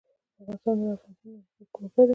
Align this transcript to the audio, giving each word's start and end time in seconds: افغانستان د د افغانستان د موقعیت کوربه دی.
افغانستان 0.39 0.75
د 0.79 0.79
د 0.83 0.85
افغانستان 0.95 1.33
د 1.33 1.35
موقعیت 1.37 1.69
کوربه 1.75 2.01
دی. 2.07 2.09